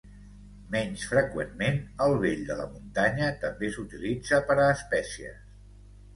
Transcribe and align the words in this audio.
Menys 0.75 1.03
freqüentment, 1.09 1.77
el 2.05 2.13
vell 2.23 2.41
de 2.47 2.57
la 2.63 2.65
muntanya 2.71 3.29
també 3.45 3.71
s'utilitza 3.77 4.43
per 4.51 4.59
a 4.59 4.67
espècies. 4.79 5.39